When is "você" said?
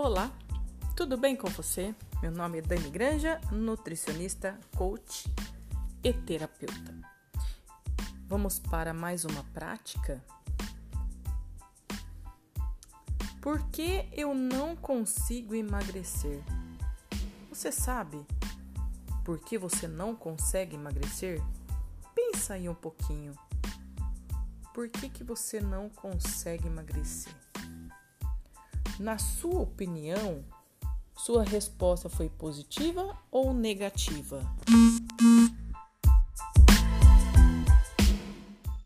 1.48-1.92, 17.48-17.72, 19.58-19.88, 25.24-25.60